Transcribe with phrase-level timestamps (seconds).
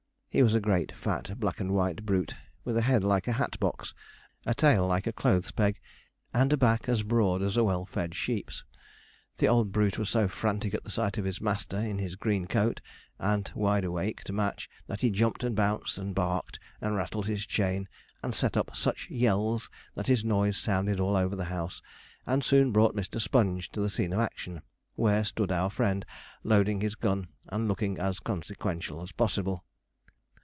[0.33, 3.59] He was a great fat, black and white brute, with a head like a hat
[3.59, 3.93] box,
[4.45, 5.77] a tail like a clothes peg,
[6.33, 8.63] and a back as broad as a well fed sheep's.
[9.39, 12.47] The old brute was so frantic at the sight of his master in his green
[12.47, 12.79] coat,
[13.19, 17.45] and wide awake to match, that he jumped and bounced, and barked, and rattled his
[17.45, 17.89] chain,
[18.23, 21.81] and set up such yells, that his noise sounded all over the house,
[22.25, 23.19] and soon brought Mr.
[23.19, 24.61] Sponge to the scene of action,
[24.95, 26.05] where stood our friend,
[26.45, 29.65] loading his gun and looking as consequential as possible.